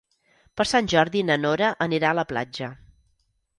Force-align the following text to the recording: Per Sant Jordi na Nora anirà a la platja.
Per 0.61 0.65
Sant 0.69 0.89
Jordi 0.93 1.21
na 1.27 1.37
Nora 1.43 1.69
anirà 1.89 2.11
a 2.13 2.17
la 2.23 2.27
platja. 2.35 2.73